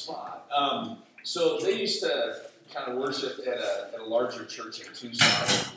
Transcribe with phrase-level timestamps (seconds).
[0.00, 0.46] spot.
[0.54, 4.92] Um, so they used to kind of worship at a, at a larger church in
[4.94, 5.72] Tucson.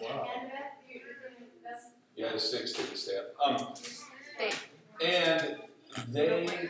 [0.00, 0.28] Wow.
[2.16, 3.34] Yeah, the six didn't stay up.
[3.44, 3.74] Um,
[5.04, 5.56] and
[6.12, 6.68] they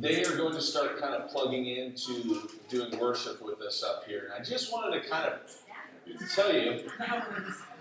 [0.00, 4.30] they are going to start kind of plugging into doing worship with us up here.
[4.32, 5.40] And I just wanted to kind of
[6.34, 6.88] tell you,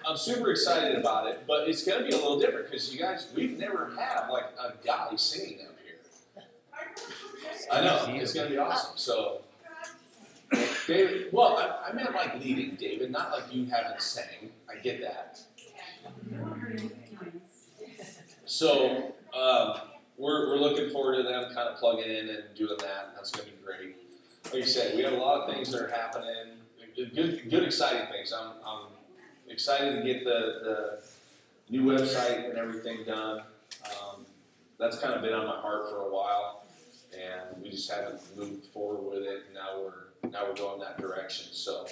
[0.08, 3.00] I'm super excited about it, but it's going to be a little different because you
[3.00, 5.76] guys, we've never had like a guy singing up.
[7.72, 8.98] I know it's going to be awesome.
[8.98, 9.42] So,
[10.88, 14.52] David, well, I, I meant like leading, David, not like you haven't sang.
[14.70, 15.40] I get that.
[18.46, 19.80] So, um,
[20.18, 23.14] we're, we're looking forward to them kind of plugging in and doing that.
[23.16, 23.96] That's going to be great.
[24.46, 26.58] Like you said, we have a lot of things that are happening.
[26.96, 28.34] Good, good, exciting things.
[28.34, 28.88] I'm, I'm
[29.48, 30.30] excited to get the,
[30.64, 31.00] the
[31.70, 33.44] new website and everything done.
[33.86, 34.26] Um,
[34.78, 36.61] that's kind of been on my heart for a while,
[37.14, 39.44] and we just haven't moved forward with it.
[39.48, 41.48] And now we're now we're going that direction.
[41.52, 41.88] So,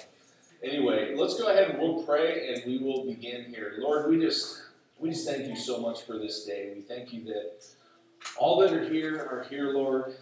[0.62, 3.74] anyway, let's go ahead and we'll pray and we will begin here.
[3.78, 4.62] Lord, we just
[4.98, 6.72] we just thank you so much for this day.
[6.74, 7.64] We thank you that
[8.38, 10.14] all that are here are here, Lord.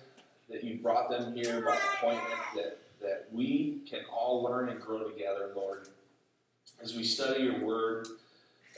[0.49, 2.41] That you brought them here by appointment.
[2.55, 5.89] That that we can all learn and grow together, Lord
[6.83, 8.07] as we study your word,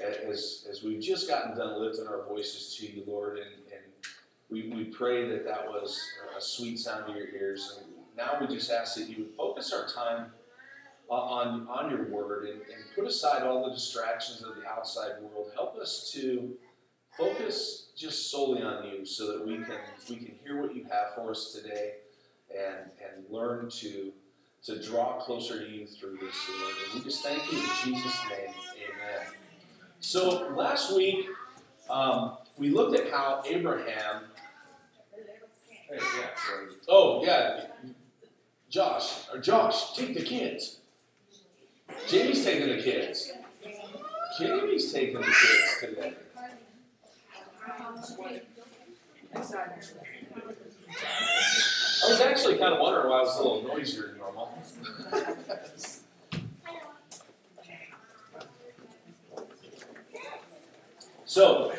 [0.02, 3.48] as, as we've just gotten done lifting our voices to you, Lord, and,
[4.50, 6.00] we, we pray that that was
[6.36, 7.78] a sweet sound to your ears.
[7.78, 10.32] And now we just ask that you would focus our time
[11.08, 15.50] on, on your word and, and put aside all the distractions of the outside world.
[15.54, 16.56] Help us to
[17.16, 19.76] focus just solely on you so that we can,
[20.08, 21.94] we can hear what you have for us today
[22.50, 24.12] and, and learn to
[24.62, 26.74] to draw closer to you through this, Lord.
[26.84, 28.54] And we just thank you in Jesus' name.
[28.76, 29.26] Amen.
[30.00, 31.26] So last week,
[31.88, 34.24] um, we looked at how Abraham.
[36.88, 37.66] Oh, yeah.
[38.68, 40.78] Josh, or Josh, take the kids.
[42.08, 43.32] Jamie's taking the kids.
[44.38, 46.14] Jamie's taking the kids today.
[52.02, 54.56] I was actually kind of wondering why I was a little noisier than normal.
[61.24, 61.72] so,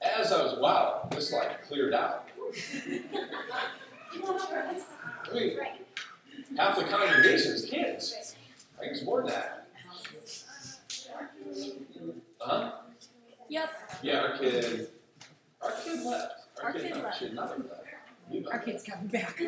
[0.00, 2.28] as I was, wow, this like cleared out.
[5.30, 5.58] I mean,
[6.56, 8.36] half the congregation is kids.
[8.76, 9.68] I think it's more than that.
[12.40, 12.72] Huh?
[13.48, 13.70] Yep.
[14.02, 14.88] Yeah, our kid,
[15.62, 16.32] our kid left.
[16.60, 17.22] Our, Our kid, kid left.
[17.32, 17.84] Nothing left.
[18.30, 19.38] You Our kid's coming back.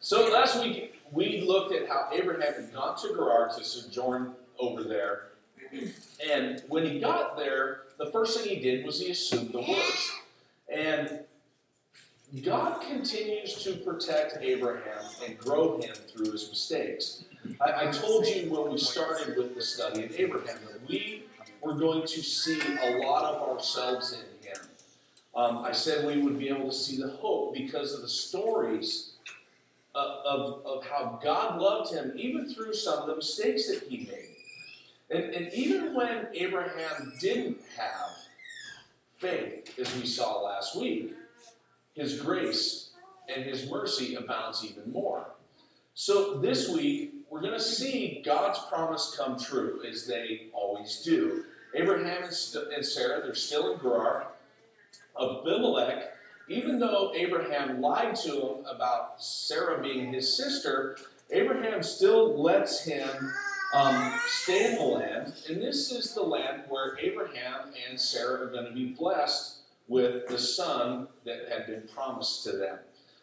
[0.00, 4.84] So last week we looked at how Abraham had gone to Gerar to sojourn over
[4.84, 5.28] there,
[6.30, 10.12] and when he got there, the first thing he did was he assumed the worst.
[10.68, 11.20] And
[12.42, 17.24] God continues to protect Abraham and grow him through his mistakes.
[17.60, 21.24] I, I told you when we started with the study of Abraham that we
[21.60, 24.58] were going to see a lot of ourselves in him.
[25.34, 29.12] Um, I said we would be able to see the hope because of the stories
[29.94, 33.98] of, of, of how God loved him, even through some of the mistakes that he
[33.98, 34.36] made.
[35.10, 38.10] And, and even when Abraham didn't have
[39.18, 41.12] faith, as we saw last week,
[41.94, 42.90] his grace
[43.34, 45.26] and his mercy abounds even more.
[45.94, 51.44] So this week, we're going to see God's promise come true, as they always do.
[51.74, 54.28] Abraham and, Sarah, they're still in Gerar.
[55.20, 56.12] Abimelech,
[56.48, 60.98] even though Abraham lied to him about Sarah being his sister,
[61.30, 63.32] Abraham still lets him
[63.74, 65.34] um, stay in the land.
[65.48, 70.26] And this is the land where Abraham and Sarah are going to be blessed with
[70.28, 72.78] the son that had been promised to them.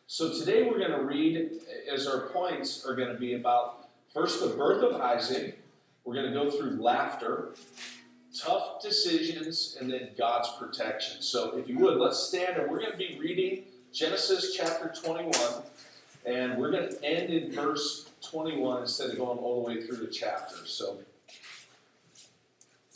[0.07, 1.51] So today we're going to read,
[1.91, 5.59] as our points are going to be about first the birth of Isaac.
[6.05, 7.49] We're going to go through laughter,
[8.37, 11.21] tough decisions, and then God's protection.
[11.21, 13.63] So if you would, let's stand and we're going to be reading
[13.93, 15.33] Genesis chapter 21,
[16.25, 19.97] and we're going to end in verse 21 instead of going all the way through
[19.97, 20.55] the chapter.
[20.65, 20.99] So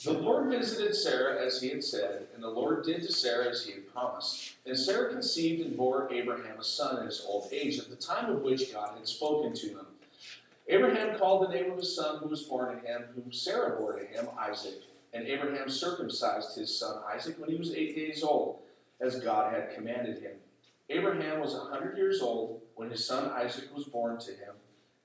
[0.04, 3.66] the Lord visited Sarah as he had said, and the Lord did to Sarah as
[3.66, 4.56] he had promised.
[4.66, 8.32] And Sarah conceived and bore Abraham a son in his old age, at the time
[8.32, 9.88] of which God had spoken to him.
[10.68, 13.98] Abraham called the name of his son who was born to him, whom Sarah bore
[13.98, 14.84] to him, Isaac.
[15.14, 18.60] And Abraham circumcised his son Isaac when he was eight days old,
[19.00, 20.34] as God had commanded him.
[20.90, 24.54] Abraham was a hundred years old when his son Isaac was born to him.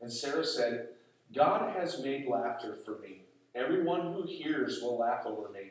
[0.02, 0.88] And Sarah said,
[1.34, 3.22] God has made laughter for me.
[3.54, 5.70] Everyone who hears will laugh over me.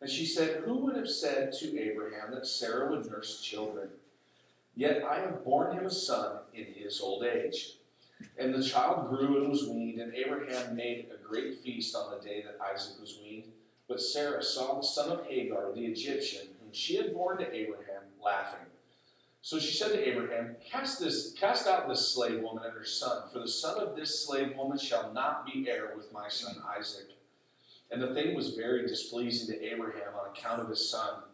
[0.00, 3.88] And she said, Who would have said to Abraham that Sarah would nurse children?
[4.74, 7.74] Yet I have borne him a son in his old age.
[8.38, 12.24] And the child grew and was weaned, and Abraham made a great feast on the
[12.24, 13.50] day that Isaac was weaned.
[13.88, 18.02] But Sarah saw the son of Hagar, the Egyptian, whom she had borne to Abraham,
[18.24, 18.66] laughing.
[19.44, 23.28] So she said to Abraham, Cast this, cast out this slave woman and her son,
[23.32, 27.08] for the son of this slave woman shall not be heir with my son Isaac.
[27.90, 31.24] And the thing was very displeasing to Abraham on account of his son.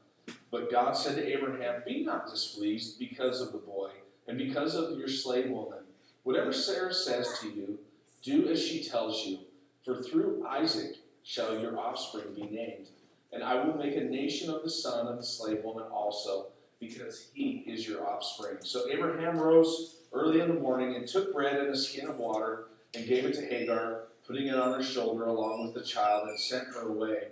[0.50, 3.90] But God said to Abraham, Be not displeased because of the boy,
[4.26, 5.80] and because of your slave woman.
[6.22, 7.78] Whatever Sarah says to you,
[8.22, 9.40] do as she tells you,
[9.84, 12.88] for through Isaac shall your offspring be named.
[13.34, 16.46] And I will make a nation of the son of the slave woman also
[16.80, 18.58] because he is your offspring.
[18.60, 22.68] So Abraham rose early in the morning and took bread and a skin of water
[22.94, 26.38] and gave it to Hagar, putting it on her shoulder along with the child, and
[26.38, 27.28] sent her away.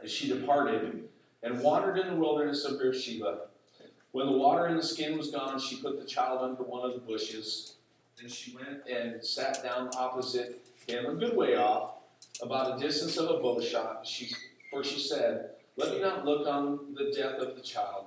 [0.00, 1.08] And she departed
[1.42, 3.48] and wandered in the wilderness of Beersheba,
[4.14, 6.94] when the water in the skin was gone, she put the child under one of
[6.94, 7.74] the bushes.
[8.16, 11.94] Then she went and sat down opposite him, a good way off,
[12.40, 14.06] about a distance of a bow shot.
[14.06, 14.32] She,
[14.70, 18.06] for she said, Let me not look on the death of the child.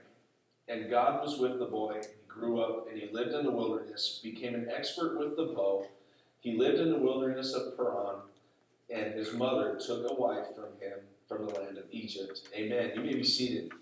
[0.71, 1.99] And God was with the boy.
[2.01, 5.85] He grew up and he lived in the wilderness, became an expert with the bow.
[6.39, 8.21] He lived in the wilderness of Paran,
[8.89, 12.47] and his mother took a wife from him from the land of Egypt.
[12.55, 12.91] Amen.
[12.95, 13.73] You may be seated.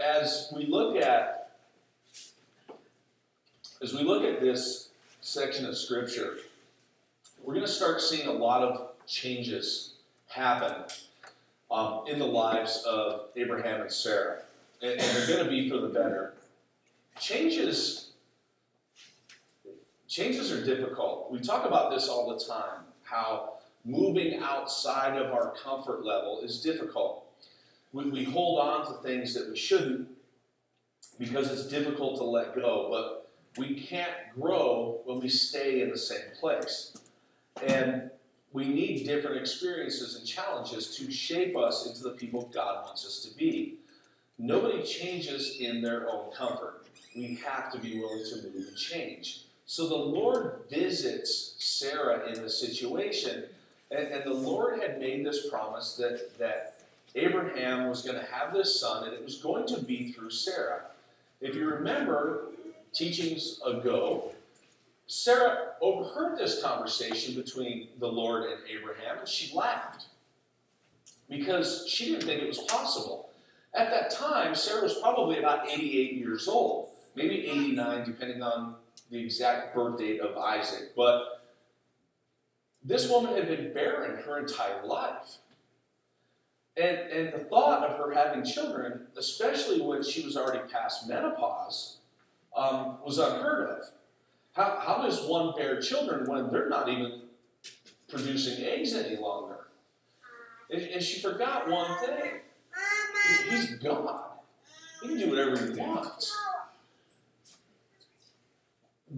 [0.00, 1.52] As we look at
[3.80, 4.88] as we look at this
[5.20, 6.38] section of scripture,
[7.42, 9.92] we're going to start seeing a lot of changes
[10.26, 10.84] happen
[11.70, 14.42] um, in the lives of Abraham and Sarah.
[14.82, 16.34] And, and they're going to be for the better.
[17.18, 18.10] Changes,
[20.08, 21.30] changes are difficult.
[21.30, 26.60] We talk about this all the time, how moving outside of our comfort level is
[26.60, 27.26] difficult.
[27.92, 30.08] We, we hold on to things that we shouldn't
[31.18, 35.98] because it's difficult to let go, but we can't grow when we stay in the
[35.98, 36.96] same place.
[37.64, 38.10] And
[38.54, 43.18] we need different experiences and challenges to shape us into the people God wants us
[43.24, 43.74] to be.
[44.38, 46.86] Nobody changes in their own comfort.
[47.16, 49.42] We have to be willing to move and change.
[49.66, 53.44] So the Lord visits Sarah in the situation,
[53.90, 56.78] and, and the Lord had made this promise that, that
[57.16, 60.82] Abraham was going to have this son, and it was going to be through Sarah.
[61.40, 62.46] If you remember
[62.92, 64.33] teachings ago,
[65.06, 70.06] Sarah overheard this conversation between the Lord and Abraham, and she laughed
[71.28, 73.30] because she didn't think it was possible.
[73.74, 78.76] At that time, Sarah was probably about 88 years old, maybe 89, depending on
[79.10, 80.94] the exact birth date of Isaac.
[80.96, 81.42] But
[82.82, 85.38] this woman had been barren her entire life.
[86.76, 91.98] And, and the thought of her having children, especially when she was already past menopause,
[92.56, 93.90] um, was unheard of.
[94.54, 97.22] How, how does one bear children when they're not even
[98.08, 99.66] producing eggs any longer?
[100.70, 102.40] And, and she forgot one thing
[103.48, 104.20] He's God,
[105.02, 106.36] He can do whatever He wants.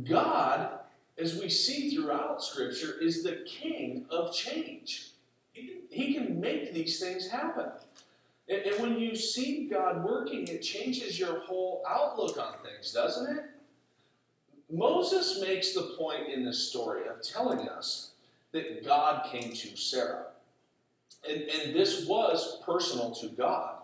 [0.08, 0.70] God,
[1.18, 5.10] as we see throughout Scripture, is the king of change.
[5.52, 7.66] He can, he can make these things happen.
[8.48, 13.36] And, and when you see God working, it changes your whole outlook on things, doesn't
[13.36, 13.44] it?
[14.70, 18.10] Moses makes the point in this story of telling us
[18.52, 20.26] that God came to Sarah.
[21.28, 23.76] And, and this was personal to God.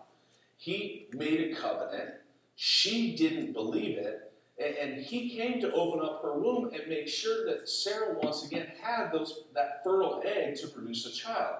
[0.57, 2.11] He made a covenant.
[2.55, 4.31] She didn't believe it.
[4.57, 8.45] And, and he came to open up her womb and make sure that Sarah once
[8.45, 11.57] again had those, that fertile egg to produce a child.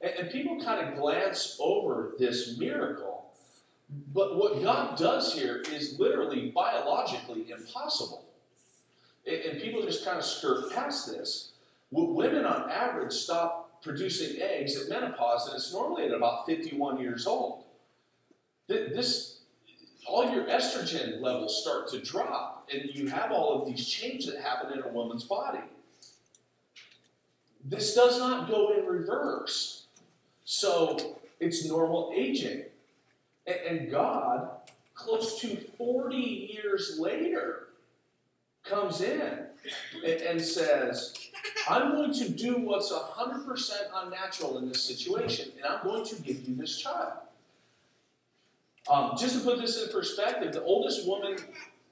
[0.00, 3.32] And, and people kind of glance over this miracle.
[4.12, 8.24] But what God does here is literally biologically impossible.
[9.26, 11.52] And people just kind of skirt past this.
[11.90, 17.26] Women on average stop producing eggs at menopause, and it's normally at about 51 years
[17.26, 17.64] old.
[18.68, 19.40] This,
[20.06, 24.42] all your estrogen levels start to drop, and you have all of these changes that
[24.42, 25.60] happen in a woman's body.
[27.64, 29.86] this does not go in reverse.
[30.44, 32.64] So it's normal aging.
[33.46, 34.50] And, and God,
[34.94, 37.69] close to 40 years later,
[38.64, 39.46] comes in
[40.04, 41.14] and, and says,
[41.68, 46.48] I'm going to do what's 100% unnatural in this situation, and I'm going to give
[46.48, 47.12] you this child.
[48.90, 51.36] Um, just to put this in perspective, the oldest woman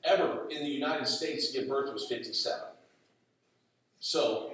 [0.04, 2.60] ever in the United States to give birth was 57.
[4.00, 4.52] So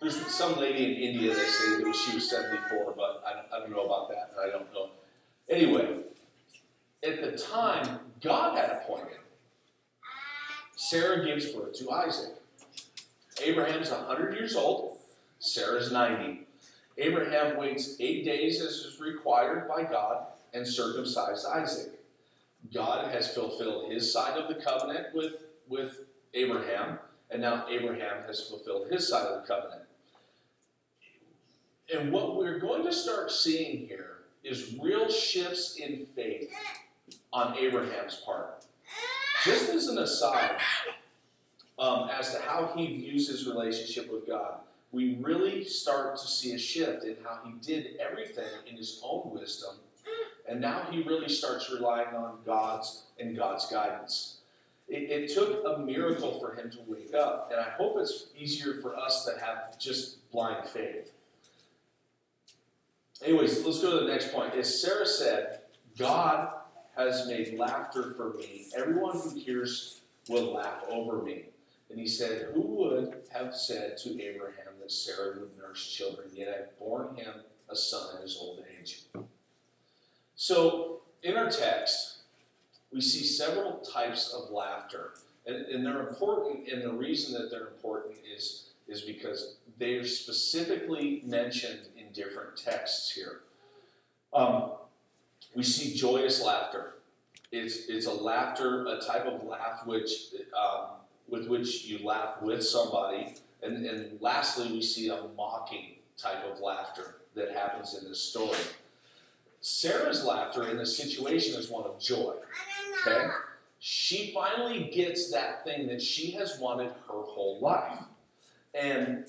[0.00, 3.58] there's some lady in India they say that she was 74, but I don't, I
[3.60, 4.90] don't know about that, I don't know.
[5.48, 5.98] Anyway,
[7.04, 9.18] at the time God had appointed,
[10.80, 12.32] Sarah gives birth to Isaac.
[13.44, 14.96] Abraham's 100 years old,
[15.38, 16.46] Sarah's 90.
[16.96, 22.00] Abraham waits eight days as is required by God and circumcised Isaac.
[22.72, 25.34] God has fulfilled his side of the covenant with,
[25.68, 26.00] with
[26.32, 26.98] Abraham,
[27.30, 29.82] and now Abraham has fulfilled his side of the covenant.
[31.94, 36.50] And what we're going to start seeing here is real shifts in faith
[37.34, 38.64] on Abraham's part.
[39.44, 40.58] Just as an aside,
[41.78, 44.60] um, as to how he views his relationship with God,
[44.92, 49.30] we really start to see a shift in how he did everything in his own
[49.30, 49.76] wisdom,
[50.48, 54.38] and now he really starts relying on God's and God's guidance.
[54.88, 58.74] It, it took a miracle for him to wake up, and I hope it's easier
[58.82, 61.12] for us to have just blind faith.
[63.24, 64.54] Anyways, let's go to the next point.
[64.54, 65.60] As Sarah said,
[65.98, 66.48] God
[66.96, 68.66] has made laughter for me.
[68.76, 71.44] Everyone who hears will laugh over me.
[71.90, 76.28] And he said, Who would have said to Abraham that Sarah would nurse children?
[76.32, 77.34] Yet I've borne him
[77.68, 79.02] a son in his old age.
[80.36, 82.18] So, in our text,
[82.92, 85.12] we see several types of laughter.
[85.46, 91.22] And, and they're important, and the reason that they're important is, is because they're specifically
[91.24, 93.40] mentioned in different texts here.
[94.32, 94.72] Um,
[95.54, 96.94] we see joyous laughter.
[97.52, 100.10] It's, it's a laughter, a type of laugh which
[100.56, 100.90] um,
[101.28, 103.34] with which you laugh with somebody.
[103.62, 108.58] And, and lastly, we see a mocking type of laughter that happens in this story.
[109.60, 112.34] Sarah's laughter in this situation is one of joy.
[113.06, 113.28] Okay?
[113.78, 117.98] She finally gets that thing that she has wanted her whole life.
[118.74, 119.26] And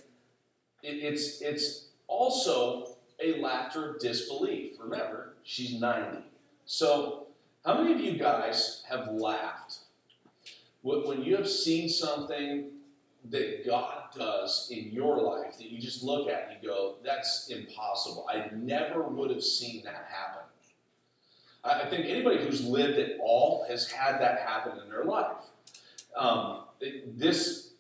[0.84, 2.91] it, it's, it's also
[3.22, 4.74] a laughter of disbelief.
[4.80, 6.26] Remember, she's 90.
[6.66, 7.28] So,
[7.66, 9.80] how many of you guys have laughed
[10.82, 12.72] when you have seen something
[13.30, 17.50] that God does in your life that you just look at and you go, that's
[17.50, 18.28] impossible.
[18.28, 20.42] I never would have seen that happen.
[21.64, 25.38] I think anybody who's lived at all has had that happen in their life.
[26.18, 26.62] Um,
[27.16, 27.74] this,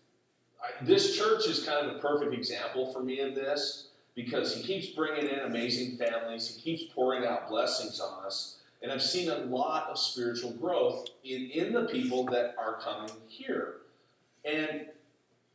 [0.84, 4.88] this church is kind of the perfect example for me of this because he keeps
[4.88, 8.58] bringing in amazing families, he keeps pouring out blessings on us.
[8.82, 13.12] And I've seen a lot of spiritual growth in, in the people that are coming
[13.28, 13.76] here.
[14.44, 14.88] And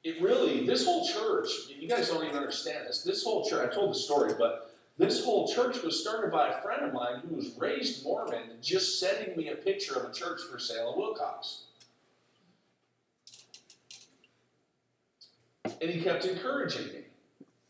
[0.04, 3.02] it really, this whole church, you guys don't even understand this.
[3.02, 6.62] This whole church, I told the story, but this whole church was started by a
[6.62, 10.40] friend of mine who was raised Mormon, just sending me a picture of a church
[10.50, 11.62] for sale in Willcox.
[15.80, 17.05] And he kept encouraging me.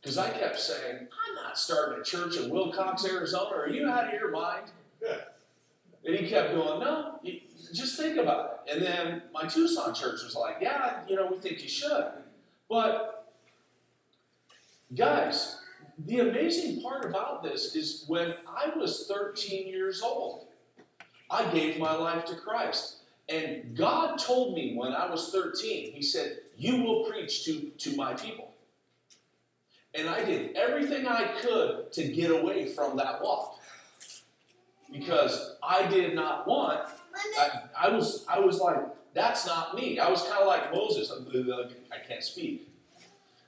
[0.00, 3.56] Because I kept saying, I'm not starting a church in Willcox, Arizona.
[3.56, 4.70] Are you out of your mind?
[6.04, 7.18] And he kept going, no,
[7.72, 8.74] just think about it.
[8.74, 12.06] And then my Tucson church was like, yeah, you know, we think you should.
[12.68, 13.32] But,
[14.94, 15.58] guys,
[15.98, 20.46] the amazing part about this is when I was 13 years old,
[21.30, 22.98] I gave my life to Christ.
[23.28, 27.96] And God told me when I was 13, He said, You will preach to, to
[27.96, 28.52] my people.
[29.96, 33.60] And I did everything I could to get away from that walk
[34.92, 36.80] because I did not want.
[37.38, 38.78] I, I was I was like,
[39.14, 39.98] that's not me.
[39.98, 41.10] I was kind of like Moses.
[41.10, 42.68] I can't speak.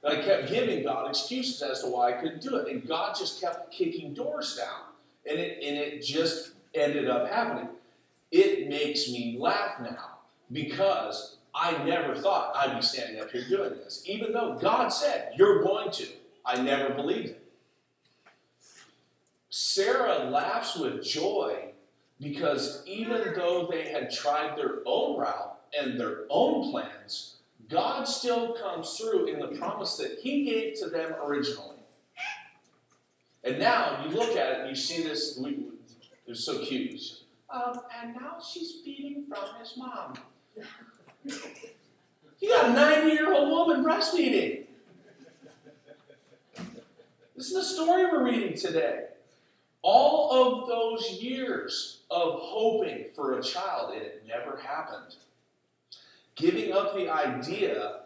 [0.03, 3.17] And I kept giving God excuses as to why I couldn't do it, and God
[3.19, 4.93] just kept kicking doors down,
[5.29, 7.69] and it and it just ended up happening.
[8.31, 10.19] It makes me laugh now
[10.53, 15.33] because I never thought I'd be standing up here doing this, even though God said
[15.37, 16.07] you're going to.
[16.45, 17.45] I never believed it.
[19.51, 21.73] Sarah laughs with joy
[22.21, 27.37] because even though they had tried their own route and their own plans,
[27.69, 31.77] God still comes through in the promise that He gave to them originally.
[33.45, 35.41] And now you look at it and you see this,
[36.27, 37.01] it's so cute.
[37.51, 40.15] Um, and now she's feeding from his mom.
[42.41, 44.68] You got a 90 year old woman breastfeeding.
[47.39, 49.05] This is the story we're reading today.
[49.83, 55.15] All of those years of hoping for a child, and it never happened.
[56.35, 58.01] Giving up the idea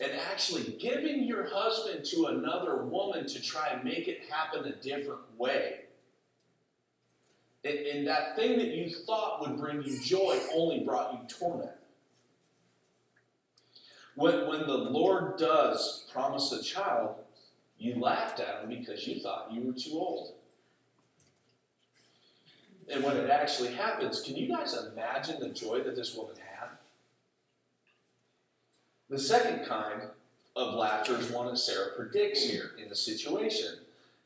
[0.00, 4.74] and actually giving your husband to another woman to try and make it happen a
[4.74, 5.82] different way.
[7.64, 11.70] And, and that thing that you thought would bring you joy only brought you torment.
[14.16, 17.21] When, when the Lord does promise a child,
[17.82, 20.34] you laughed at him because you thought you were too old.
[22.88, 26.68] And when it actually happens, can you guys imagine the joy that this woman had?
[29.10, 30.02] The second kind
[30.54, 33.78] of laughter is one that Sarah predicts here in the situation.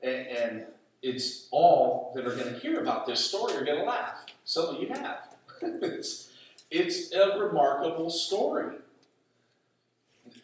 [0.03, 0.65] And, and
[1.03, 4.27] it's all that are going to hear about this story are going to laugh.
[4.45, 5.19] Some of you have.
[5.63, 6.31] it's,
[6.71, 8.77] it's a remarkable story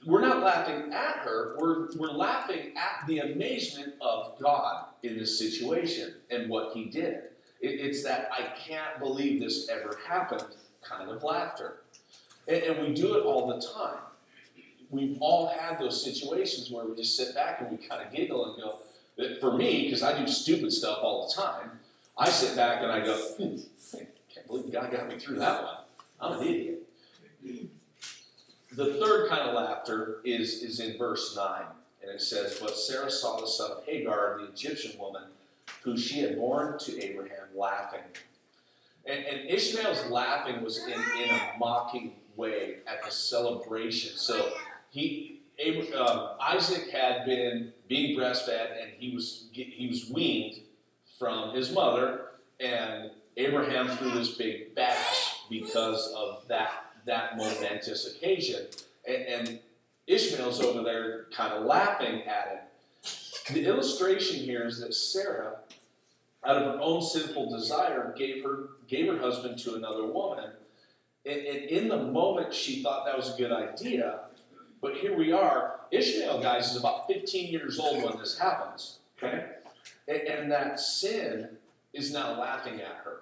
[0.05, 5.39] we're not laughing at her, we're, we're laughing at the amazement of God in this
[5.39, 7.25] situation and what he did.
[7.61, 10.45] It, it's that I can't believe this ever happened
[10.83, 11.83] kind of laughter.
[12.49, 14.01] And, and we do it all the time.
[14.91, 18.53] We've all had those situations where we just sit back and we kind of giggle
[18.53, 18.79] and go,
[19.41, 21.79] for me, because I do stupid stuff all the time,
[22.19, 23.57] I sit back and I go, hmm,
[24.35, 25.77] can't believe God got me through that one.
[26.21, 26.83] I'm an idiot.
[28.75, 31.63] The third kind of laughter is, is in verse 9.
[32.03, 35.25] And it says, But Sarah saw the son of Hagar, the Egyptian woman,
[35.83, 38.01] who she had born to Abraham, laughing.
[39.05, 44.17] And, and Ishmael's laughing was in, in a mocking way at the celebration.
[44.17, 44.53] So
[44.91, 45.41] he,
[45.97, 50.61] um, Isaac had been being breastfed, and he was he was weaned
[51.19, 52.23] from his mother,
[52.59, 58.67] and Abraham threw this big bash because of that that momentous occasion.
[59.07, 59.59] And, and
[60.07, 63.53] Ishmael's over there kind of laughing at it.
[63.53, 65.57] The illustration here is that Sarah,
[66.45, 70.51] out of her own sinful desire, gave her gave her husband to another woman.
[71.27, 74.21] And, and in the moment, she thought that was a good idea.
[74.81, 75.81] But here we are.
[75.93, 78.99] Ishmael, guys, is about 15 years old when this happens.
[79.17, 79.47] Okay?
[80.09, 81.49] And, and that sin
[81.93, 83.21] is now laughing at her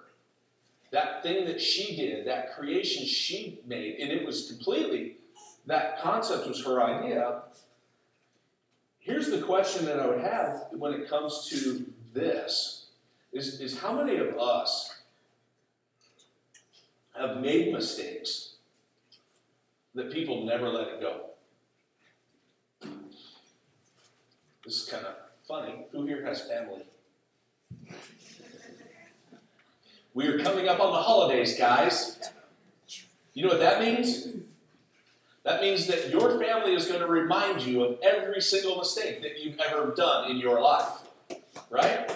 [0.91, 5.15] that thing that she did, that creation she made, and it was completely,
[5.65, 7.43] that concept was her idea.
[8.99, 12.87] Here's the question that I would have when it comes to this
[13.31, 15.01] is, is how many of us
[17.17, 18.55] have made mistakes
[19.95, 21.27] that people never let it go?
[24.65, 25.15] This is kind of
[25.47, 25.85] funny.
[25.91, 26.83] Who here has family?
[30.13, 32.19] We are coming up on the holidays, guys.
[33.33, 34.27] You know what that means?
[35.43, 39.39] That means that your family is going to remind you of every single mistake that
[39.39, 40.85] you've ever done in your life.
[41.69, 42.11] Right?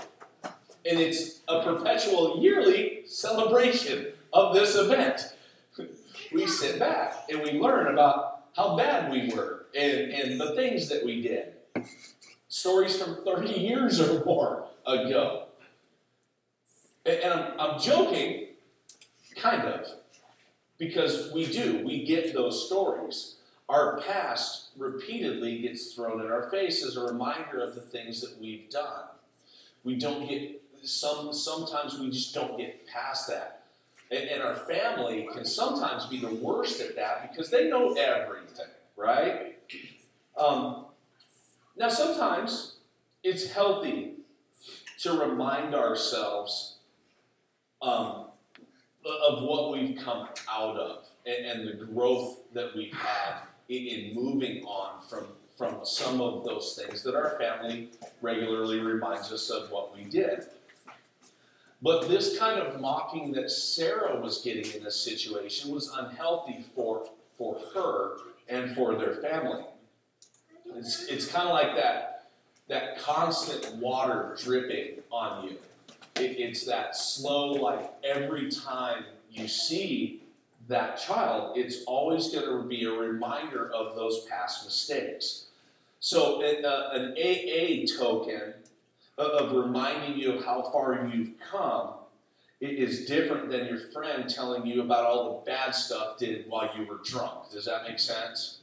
[0.85, 5.33] And it's a perpetual yearly celebration of this event.
[6.33, 10.89] We sit back and we learn about how bad we were and, and the things
[10.89, 11.53] that we did.
[12.49, 15.45] Stories from 30 years or more ago.
[17.05, 18.47] And I'm, I'm joking,
[19.35, 19.87] kind of,
[20.77, 21.85] because we do.
[21.85, 23.35] We get those stories.
[23.69, 28.39] Our past repeatedly gets thrown in our face as a reminder of the things that
[28.39, 29.05] we've done.
[29.83, 31.33] We don't get some.
[31.33, 33.63] Sometimes we just don't get past that,
[34.11, 38.65] and, and our family can sometimes be the worst at that because they know everything,
[38.97, 39.57] right?
[40.37, 40.85] Um,
[41.77, 42.77] now, sometimes
[43.23, 44.13] it's healthy
[44.99, 46.74] to remind ourselves
[47.81, 48.25] um,
[49.05, 54.15] of what we've come out of and, and, the growth that we've had in, in
[54.15, 57.89] moving on from from some of those things that our family
[58.21, 60.45] regularly reminds us of what we did.
[61.81, 67.07] But this kind of mocking that Sarah was getting in this situation was unhealthy for,
[67.37, 68.17] for her
[68.49, 69.63] and for their family.
[70.75, 72.27] It's, it's kind of like that,
[72.67, 75.57] that constant water dripping on you.
[76.15, 80.23] It, it's that slow, like every time you see
[80.67, 85.47] that child, it's always going to be a reminder of those past mistakes.
[85.99, 88.53] So, uh, an AA token
[89.17, 91.93] of reminding you of how far you've come
[92.59, 96.85] is different than your friend telling you about all the bad stuff did while you
[96.85, 97.51] were drunk.
[97.51, 98.59] Does that make sense?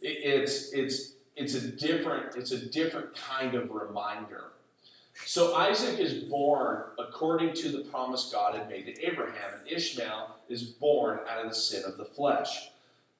[0.00, 4.52] it's it's it's a different it's a different kind of reminder.
[5.24, 10.36] So Isaac is born according to the promise God had made to Abraham, and Ishmael
[10.48, 12.70] is born out of the sin of the flesh.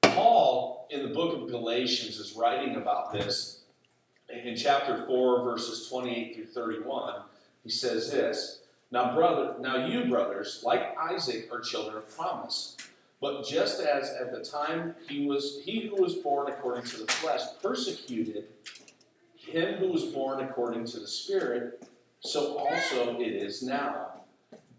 [0.01, 3.61] Paul, in the book of Galatians, is writing about this,
[4.29, 7.21] in chapter 4, verses 28 through 31,
[7.63, 12.75] he says this Now, brother, now you, brothers, like Isaac, are children of promise.
[13.21, 17.11] But just as at the time he was he who was born according to the
[17.11, 18.45] flesh persecuted
[19.35, 21.83] him who was born according to the spirit,
[22.21, 24.23] so also it is now.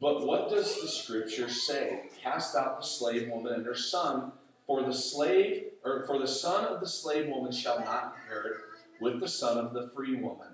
[0.00, 2.08] But what does the scripture say?
[2.22, 4.32] Cast out the slave woman and her son,
[4.66, 8.56] for the slave or for the son of the slave woman shall not inherit
[9.00, 10.48] with the son of the free woman.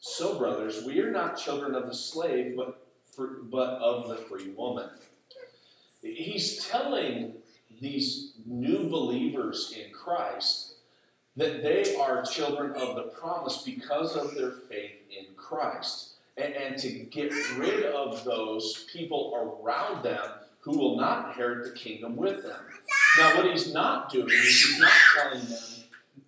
[0.00, 4.50] So, brothers, we are not children of the slave, but for, but of the free
[4.50, 4.88] woman.
[6.02, 7.34] He's telling
[7.80, 10.74] these new believers in Christ
[11.36, 16.11] that they are children of the promise because of their faith in Christ.
[16.36, 20.24] And, and to get rid of those people around them
[20.60, 22.60] who will not inherit the kingdom with them.
[23.18, 25.58] Now, what he's not doing is he's not telling them,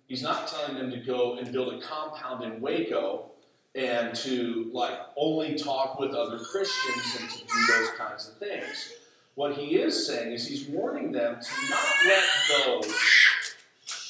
[0.07, 3.31] he's not telling them to go and build a compound in Waco
[3.75, 8.93] and to like only talk with other Christians and to do those kinds of things.
[9.35, 12.23] What he is saying is he's warning them to not let
[12.65, 12.95] those,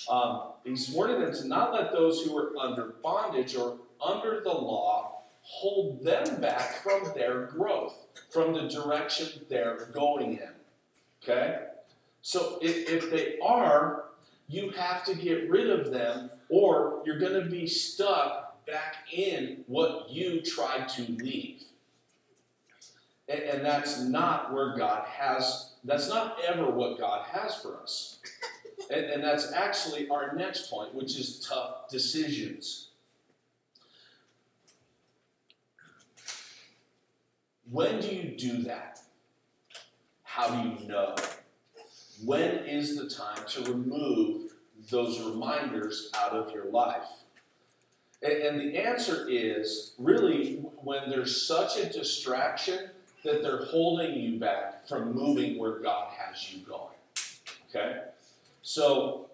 [0.09, 4.51] um, he's warning them to not let those who are under bondage or under the
[4.51, 5.14] law
[5.45, 10.49] hold them back from their growth, from the direction they're going in.
[11.23, 11.59] Okay?
[12.21, 14.05] So if, if they are,
[14.47, 19.63] you have to get rid of them, or you're going to be stuck back in
[19.67, 21.63] what you tried to leave.
[23.29, 28.19] And, and that's not where God has, that's not ever what God has for us.
[28.91, 32.89] And, and that's actually our next point, which is tough decisions.
[37.71, 38.99] When do you do that?
[40.23, 41.15] How do you know?
[42.23, 44.53] When is the time to remove
[44.89, 47.07] those reminders out of your life?
[48.21, 52.89] And, and the answer is really when there's such a distraction
[53.23, 56.93] that they're holding you back from moving where God has you going.
[57.69, 58.01] Okay?
[58.61, 59.29] So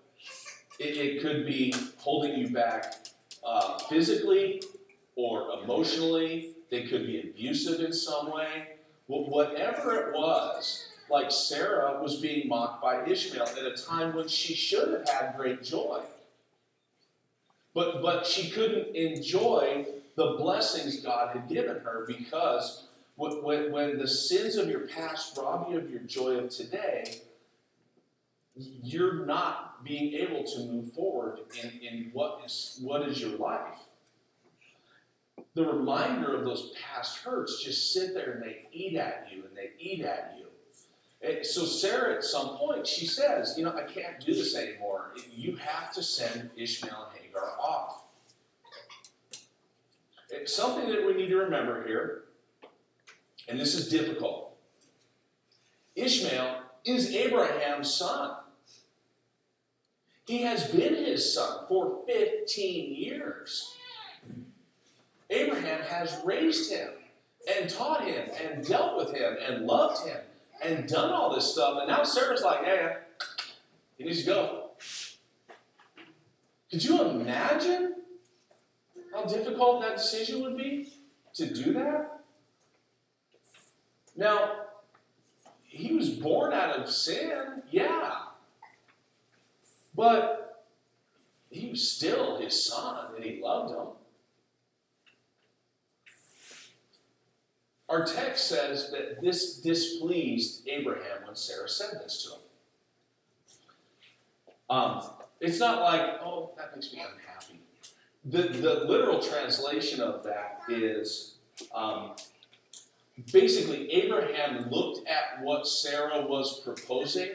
[0.79, 2.95] it, it could be holding you back
[3.43, 4.61] uh, physically
[5.15, 6.55] or emotionally.
[6.71, 8.69] They could be abusive in some way.
[9.07, 14.29] Well, whatever it was, like Sarah was being mocked by Ishmael at a time when
[14.29, 16.01] she should have had great joy.
[17.73, 24.07] But, but she couldn't enjoy the blessings God had given her because when, when the
[24.07, 27.21] sins of your past rob you of your joy of today,
[28.55, 33.80] you're not being able to move forward in, in what is what is your life.
[35.53, 39.55] The reminder of those past hurts just sit there and they eat at you and
[39.55, 40.47] they eat at you.
[41.21, 45.13] And so Sarah, at some point, she says, "You know, I can't do this anymore.
[45.29, 48.05] You have to send Ishmael and Hagar off."
[50.29, 52.21] It's something that we need to remember here
[53.51, 54.55] and this is difficult.
[55.95, 58.37] Ishmael is Abraham's son.
[60.25, 63.75] He has been his son for 15 years.
[65.31, 66.89] Abraham has raised him
[67.57, 70.17] and taught him and dealt with him and loved him
[70.63, 71.77] and done all this stuff.
[71.79, 72.97] And now Sarah's like, yeah,
[73.97, 74.69] he needs to go.
[76.69, 77.95] Could you imagine
[79.13, 80.93] how difficult that decision would be
[81.33, 82.19] to do that?
[84.15, 84.65] Now,
[85.63, 88.15] he was born out of sin, yeah.
[89.95, 90.65] But
[91.49, 93.87] he was still his son and he loved him.
[97.91, 102.39] Our text says that this displeased Abraham when Sarah said this to him.
[104.69, 105.03] Um,
[105.41, 107.59] it's not like, oh, that makes me unhappy.
[108.23, 111.35] The, the literal translation of that is
[111.75, 112.11] um,
[113.33, 117.31] basically, Abraham looked at what Sarah was proposing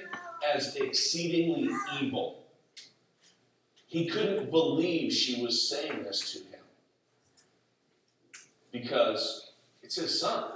[0.55, 1.69] as exceedingly
[2.01, 2.45] evil.
[3.89, 6.61] He couldn't believe she was saying this to him
[8.73, 9.46] because
[9.87, 10.51] it's his son.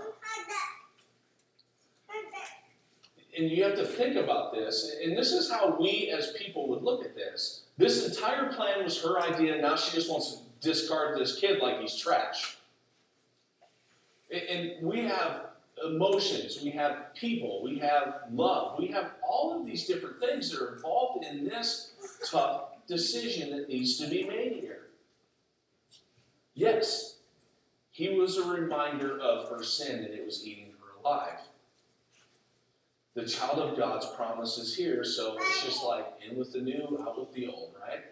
[3.38, 6.82] And you have to think about this, and this is how we as people would
[6.82, 7.62] look at this.
[7.78, 11.80] This entire plan was her idea, now she just wants to discard this kid like
[11.80, 12.58] he's trash.
[14.32, 15.46] And we have
[15.86, 20.60] emotions, we have people, we have love, we have all of these different things that
[20.60, 21.92] are involved in this
[22.28, 24.88] tough decision that needs to be made here.
[26.54, 27.19] Yes,
[28.00, 31.38] he was a reminder of her sin and it was eating her alive.
[33.12, 36.98] The child of God's promise is here, so it's just like in with the new,
[37.06, 38.04] out with the old, right?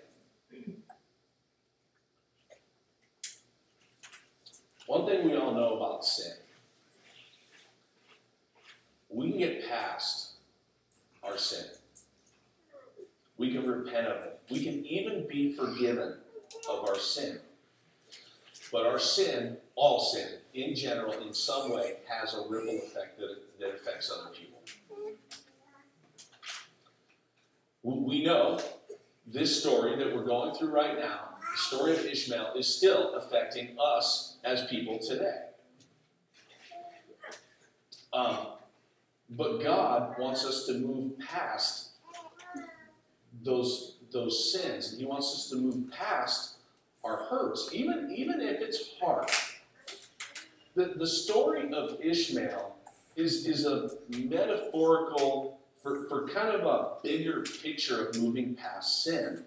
[4.87, 6.33] One thing we all know about sin
[9.11, 10.33] we can get past
[11.22, 11.64] our sin.
[13.38, 14.40] We can repent of it.
[14.51, 16.18] We can even be forgiven
[16.68, 17.40] of our sin.
[18.71, 23.37] But our sin, all sin, in general, in some way, has a ripple effect that,
[23.61, 24.59] that affects other people.
[27.83, 28.59] We know
[29.27, 33.77] this story that we're going through right now, the story of Ishmael, is still affecting
[33.81, 35.45] us as people today.
[38.13, 38.39] Um,
[39.31, 41.91] but God wants us to move past
[43.43, 44.97] those, those sins.
[44.99, 46.58] He wants us to move past
[47.09, 49.31] our hurts, even, even if it's hard.
[50.75, 52.77] The, the story of Ishmael
[53.16, 59.44] is, is a metaphorical for, for kind of a bigger picture of moving past sin.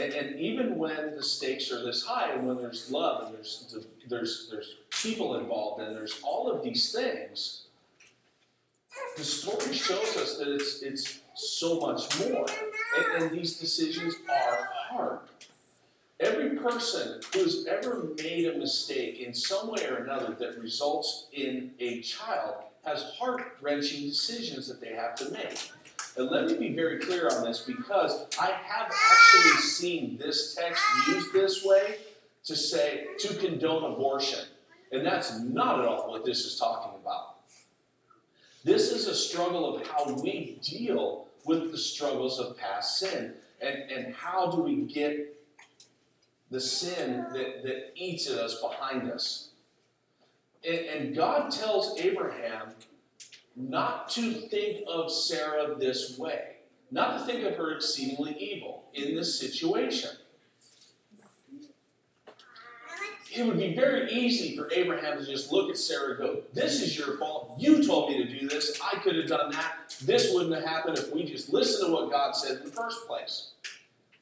[0.00, 3.76] And, and, even when the stakes are this high, and when there's love, and there's
[4.08, 7.64] there's there's people involved, and there's all of these things,
[9.18, 12.46] the story shows us that it's it's so much more.
[12.96, 15.18] And, and these decisions are hard.
[16.62, 22.00] Person who's ever made a mistake in some way or another that results in a
[22.02, 25.72] child has heart wrenching decisions that they have to make.
[26.16, 30.82] And let me be very clear on this because I have actually seen this text
[31.08, 31.96] used this way
[32.44, 34.44] to say, to condone abortion.
[34.92, 37.38] And that's not at all what this is talking about.
[38.62, 43.34] This is a struggle of how we deal with the struggles of past sin.
[43.60, 45.34] And, and how do we get
[46.52, 49.48] the sin that, that eats at us behind us?
[50.68, 52.68] And, and God tells Abraham
[53.56, 56.56] not to think of Sarah this way,
[56.90, 60.10] not to think of her exceedingly evil in this situation.
[63.34, 66.82] It would be very easy for Abraham to just look at Sarah and go, This
[66.82, 67.54] is your fault.
[67.58, 68.78] You told me to do this.
[68.82, 69.96] I could have done that.
[70.02, 73.06] This wouldn't have happened if we just listened to what God said in the first
[73.06, 73.52] place.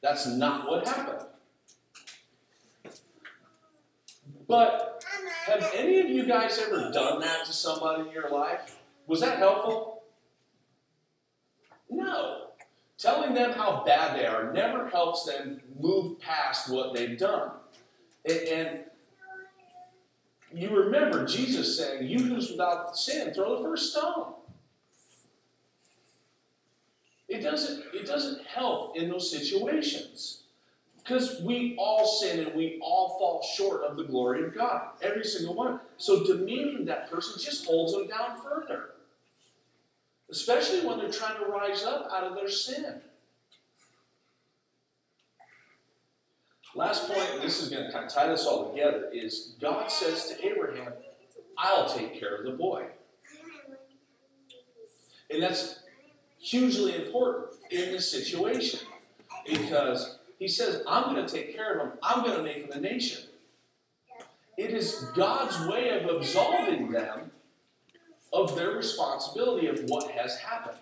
[0.01, 1.27] That's not what happened.
[4.51, 5.05] But
[5.45, 8.79] have any of you guys ever done that to somebody in your life?
[9.07, 10.03] Was that helpful?
[11.89, 12.47] No.
[12.97, 17.51] Telling them how bad they are never helps them move past what they've done.
[18.25, 18.79] And, and
[20.53, 24.33] you remember Jesus saying, You who's without sin, throw the first stone.
[27.29, 30.40] It doesn't, it doesn't help in those situations.
[31.03, 34.89] Because we all sin and we all fall short of the glory of God.
[35.01, 35.79] Every single one.
[35.97, 38.91] So demeaning that person just holds them down further
[40.31, 43.01] especially when they're trying to rise up out of their sin.
[46.73, 50.27] Last point, this is going to kind of tie this all together, is God says
[50.29, 50.93] to Abraham,
[51.57, 52.85] I'll take care of the boy.
[55.29, 55.79] And that's
[56.39, 58.79] hugely important in this situation
[59.45, 62.71] because he says, I'm going to take care of him, I'm going to make him
[62.71, 63.25] a nation.
[64.57, 67.29] It is God's way of absolving them
[68.33, 70.79] of their responsibility of what has happened.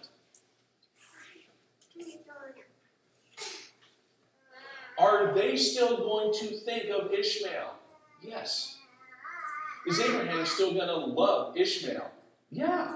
[4.97, 7.73] Are they still going to think of Ishmael?
[8.23, 8.77] Yes.
[9.85, 12.09] Is Abraham still going to love Ishmael?
[12.49, 12.95] Yeah.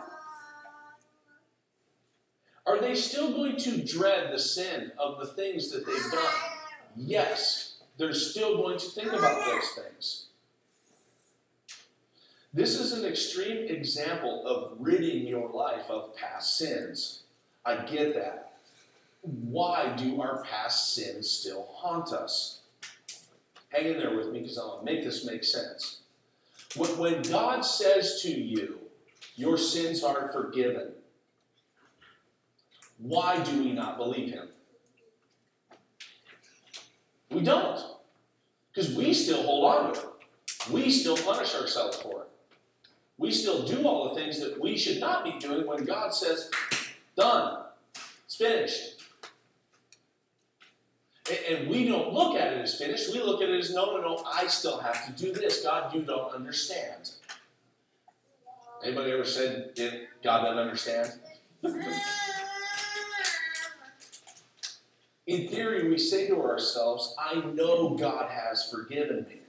[2.65, 6.53] Are they still going to dread the sin of the things that they've done?
[6.95, 7.77] Yes.
[7.97, 10.25] They're still going to think about those things.
[12.53, 17.23] This is an extreme example of ridding your life of past sins.
[17.65, 18.53] I get that.
[19.21, 22.62] Why do our past sins still haunt us?
[23.69, 26.01] Hang in there with me because I'll make this make sense.
[26.75, 28.79] When God says to you,
[29.36, 30.91] Your sins are forgiven,
[32.99, 34.49] why do we not believe Him?
[37.34, 37.80] We don't.
[38.74, 40.72] Because we still hold on to it.
[40.72, 42.28] We still punish ourselves for it
[43.17, 46.50] we still do all the things that we should not be doing when God says,
[47.15, 47.63] done,
[48.26, 49.02] it's finished.
[51.50, 53.13] And we don't look at it as finished.
[53.13, 55.63] We look at it as, no, no, no, I still have to do this.
[55.63, 57.12] God, you don't understand.
[58.84, 59.72] Anybody ever said
[60.22, 61.13] God doesn't understand?
[65.26, 69.40] In theory, we say to ourselves, I know God has forgiven me,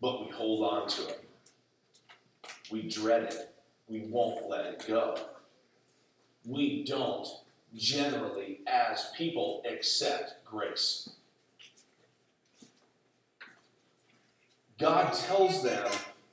[0.00, 1.28] but we hold on to it.
[2.70, 3.54] We dread it.
[3.88, 5.16] We won't let it go.
[6.46, 7.26] We don't
[7.74, 11.10] generally, as people, accept grace.
[14.78, 15.90] God tells them,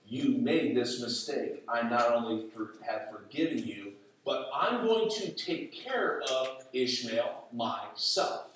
[0.08, 1.64] you made this mistake.
[1.68, 3.94] I not only for, have forgiven you,
[4.26, 8.51] but I'm going to take care of Ishmael myself.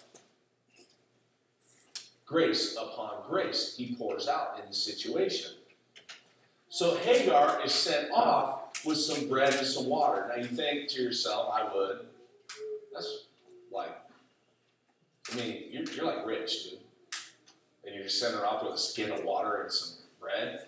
[2.26, 5.52] Grace upon grace, he pours out in the situation.
[6.70, 10.26] So Hagar is sent off with some bread and some water.
[10.30, 12.00] Now you think to yourself, I would.
[12.94, 13.26] That's
[13.72, 13.96] like,
[15.32, 16.80] I mean, you're, you're like rich, dude.
[17.86, 20.68] And you're just sending her off with a skin of water and some bread.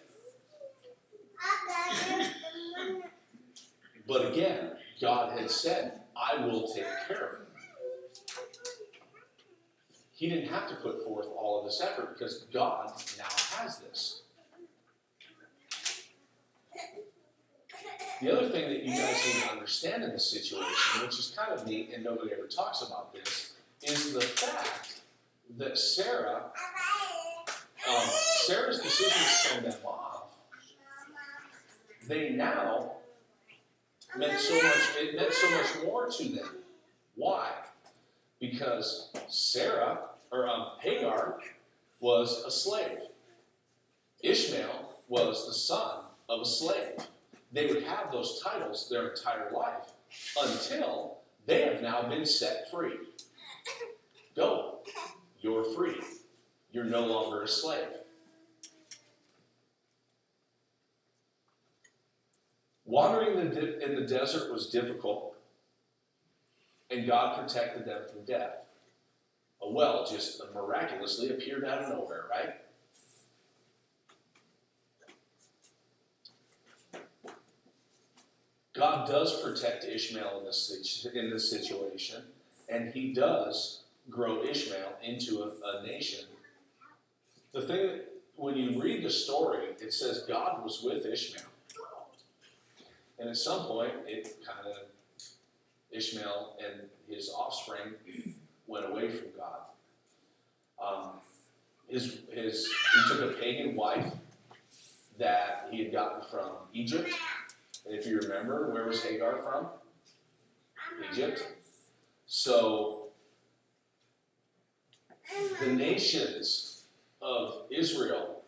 [4.07, 7.46] But again, God had said, I will take care of it.
[10.17, 13.25] He didn't have to put forth all of this effort because God now
[13.59, 14.23] has this.
[18.19, 21.53] The other thing that you guys need to understand in this situation, which is kind
[21.53, 23.53] of neat and nobody ever talks about this,
[23.83, 25.01] is the fact
[25.55, 26.45] that Sarah,
[27.87, 28.07] um,
[28.47, 30.23] Sarah's decision to send them off,
[32.07, 32.93] they now
[34.17, 34.95] meant so much.
[34.97, 36.49] It meant so much more to them.
[37.13, 37.51] Why?
[38.39, 41.39] Because Sarah or um, Hagar
[41.99, 42.99] was a slave.
[44.21, 46.97] Ishmael was the son of a slave.
[47.51, 49.93] They would have those titles their entire life
[50.41, 52.97] until they have now been set free.
[54.35, 54.79] Go.
[55.39, 56.01] You're free.
[56.71, 57.87] You're no longer a slave.
[62.85, 65.35] Wandering in the, in the desert was difficult,
[66.89, 68.66] and God protected them from death.
[69.71, 72.55] Well just miraculously appeared out of nowhere, right?
[78.73, 82.21] God does protect Ishmael in this, in this situation,
[82.69, 86.25] and he does grow Ishmael into a, a nation.
[87.53, 91.43] The thing, that, when you read the story, it says God was with Ishmael.
[93.19, 94.75] And at some point, it kind of,
[95.89, 97.95] Ishmael and his offspring
[98.67, 99.59] went away from God.
[100.83, 101.09] Um,
[101.87, 104.13] his, his, he took a pagan wife
[105.17, 107.09] that he had gotten from Egypt.
[107.85, 109.67] And if you remember, where was Hagar from?
[111.11, 111.45] Egypt.
[112.25, 113.07] So
[115.59, 116.83] the nations
[117.21, 118.43] of Israel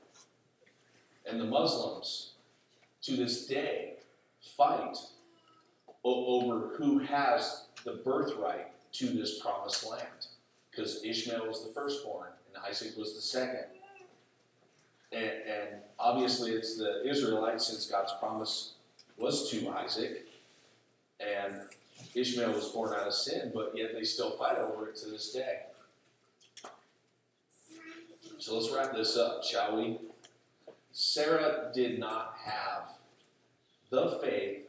[1.25, 2.34] and the Muslims
[3.03, 3.93] to this day
[4.58, 4.97] fight
[6.03, 10.28] over who has the birthright to this promised land.
[10.69, 13.65] Because Ishmael was the firstborn and Isaac was the second.
[15.12, 18.73] And, and obviously, it's the Israelites, since God's promise
[19.17, 20.28] was to Isaac,
[21.19, 21.56] and
[22.13, 25.32] Ishmael was born out of sin, but yet they still fight over it to this
[25.34, 25.62] day.
[28.38, 29.97] So let's wrap this up, shall we?
[30.91, 32.84] Sarah did not have
[33.89, 34.67] the faith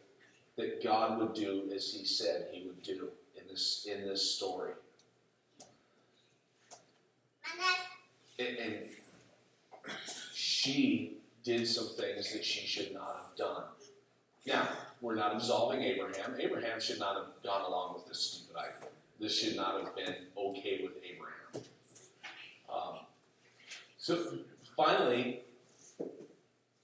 [0.57, 3.09] that God would do as he said he would do
[3.51, 4.73] this in this story.
[8.39, 8.75] And, and
[10.35, 13.65] she did some things that she should not have done.
[14.47, 14.69] Now,
[15.01, 16.37] we're not absolving Abraham.
[16.39, 18.89] Abraham should not have gone along with this stupid idea.
[19.19, 21.67] This should not have been okay with Abraham.
[22.73, 23.01] Um,
[23.99, 24.39] so
[24.77, 25.41] finally,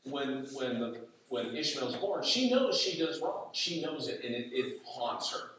[0.04, 3.48] when when the when Ishmael's born, she knows she does wrong.
[3.52, 5.55] She knows it, and it, it haunts her.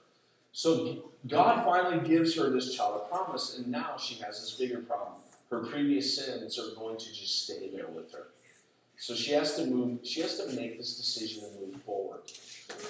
[0.58, 4.80] So God finally gives her this child of promise, and now she has this bigger
[4.80, 5.20] problem.
[5.52, 8.30] Her previous sins are going to just stay there with her.
[8.98, 12.22] So she has to move, she has to make this decision and move forward.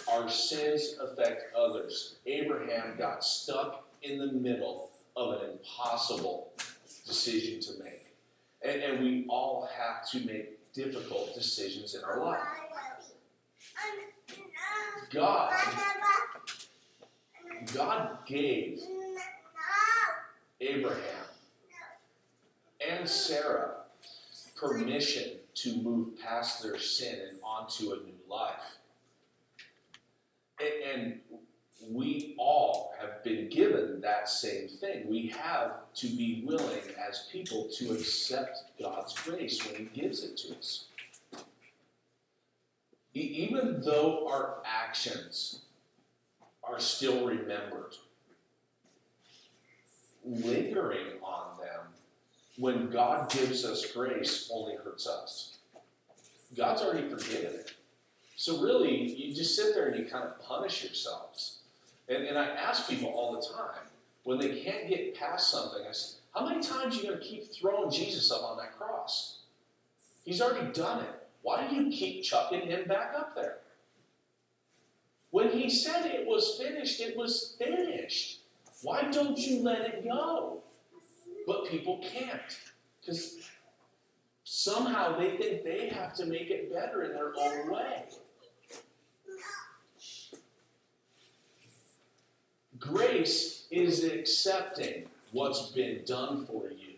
[0.10, 2.16] Our sins affect others.
[2.26, 6.54] Abraham got stuck in the middle of an impossible
[7.06, 8.14] decision to make.
[8.62, 12.40] And, and we all have to make difficult decisions in our life.
[15.10, 15.54] God,
[17.74, 18.82] God gave
[20.62, 21.26] Abraham
[22.88, 23.76] and Sarah
[24.56, 28.78] permission to move past their sin and onto a new life.
[30.86, 31.20] And,
[31.90, 35.08] we all have been given that same thing.
[35.08, 40.36] We have to be willing as people to accept God's grace when He gives it
[40.38, 40.86] to us.
[43.14, 45.62] Even though our actions
[46.72, 47.96] are still remembered,
[50.26, 51.82] lingering on them
[52.58, 55.58] when God gives us grace only hurts us.
[56.56, 57.74] God's already forgiven it.
[58.36, 61.60] So really, you just sit there and you kind of punish yourselves.
[62.08, 63.86] And, and I ask people all the time,
[64.24, 67.26] when they can't get past something, I say, how many times are you going to
[67.26, 69.40] keep throwing Jesus up on that cross?
[70.26, 71.28] He's already done it.
[71.42, 73.60] Why do you keep chucking him back up there?
[75.38, 78.40] When he said it was finished, it was finished.
[78.82, 80.64] Why don't you let it go?
[81.46, 82.42] But people can't.
[83.00, 83.38] Because
[84.44, 88.06] somehow they think they have to make it better in their own way.
[92.80, 96.96] Grace is accepting what's been done for you.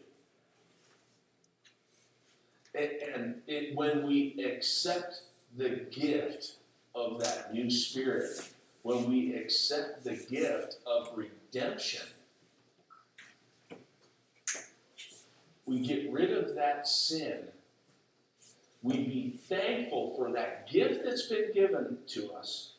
[2.74, 5.24] And, and it, when we accept
[5.58, 6.59] the gift
[6.96, 8.50] of that new spirit,
[8.84, 12.06] when we accept the gift of redemption,
[15.66, 17.44] we get rid of that sin.
[18.82, 22.74] We be thankful for that gift that's been given to us.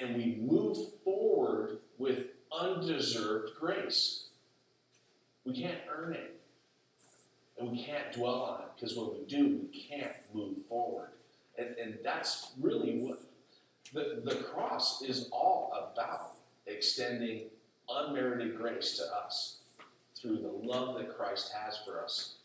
[0.00, 4.28] And we move forward with undeserved grace.
[5.44, 6.40] We can't earn it.
[7.58, 11.10] And we can't dwell on it because when we do, we can't move forward.
[11.58, 13.20] And, and that's really what
[13.92, 16.36] the, the cross is all about
[16.66, 17.46] extending
[17.88, 19.58] unmerited grace to us
[20.14, 22.36] through the love that Christ has for us.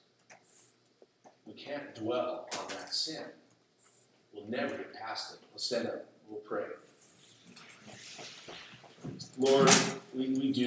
[1.45, 3.23] We can't dwell on that sin.
[4.33, 5.39] We'll never get past it.
[5.51, 6.05] We'll stand up.
[6.29, 6.63] We'll pray.
[9.37, 9.69] Lord,
[10.13, 10.61] we, we do.